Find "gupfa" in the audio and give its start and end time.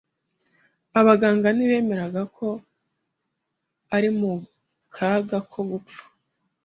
5.69-6.01